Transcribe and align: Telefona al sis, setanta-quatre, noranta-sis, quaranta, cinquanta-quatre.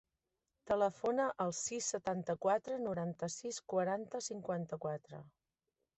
Telefona 0.69 1.27
al 1.45 1.53
sis, 1.57 1.89
setanta-quatre, 1.95 2.79
noranta-sis, 2.87 3.61
quaranta, 3.75 4.23
cinquanta-quatre. 4.33 5.25